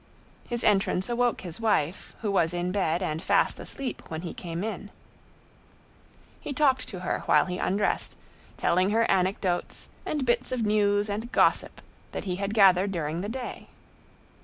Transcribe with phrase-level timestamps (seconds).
[0.49, 4.63] His entrance awoke his wife, who was in bed and fast asleep when he came
[4.63, 4.89] in.
[6.39, 8.15] He talked to her while he undressed,
[8.57, 11.81] telling her anecdotes and bits of news and gossip
[12.13, 13.67] that he had gathered during the day.